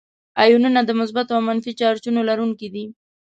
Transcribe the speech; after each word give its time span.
آیونونه 0.43 0.81
د 0.85 0.91
مثبتو 0.99 1.31
او 1.37 1.41
منفي 1.47 1.71
چارجونو 1.79 2.19
لرونکي 2.29 2.67
دي. 2.73 2.85